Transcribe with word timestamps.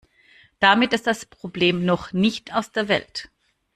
Damit 0.59 0.93
ist 0.93 1.05
das 1.05 1.27
Problem 1.27 1.85
noch 1.85 2.11
nicht 2.11 2.55
aus 2.55 2.71
der 2.71 2.87
Welt. 2.87 3.29